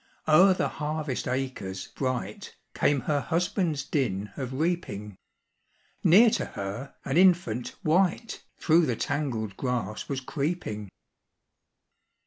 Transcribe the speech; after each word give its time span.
O'er 0.27 0.51
the 0.55 0.67
harvest 0.67 1.27
acres 1.27 1.85
bright, 1.85 2.55
Came 2.73 3.01
her 3.01 3.19
husband's 3.19 3.83
din 3.85 4.31
of 4.35 4.51
reaping; 4.59 5.15
Near 6.03 6.31
to 6.31 6.45
her, 6.45 6.95
an 7.05 7.17
infant 7.17 7.75
wight 7.83 8.43
Through 8.57 8.87
the 8.87 8.95
tangled 8.95 9.55
grass 9.57 10.09
was 10.09 10.19
creeping. 10.19 10.89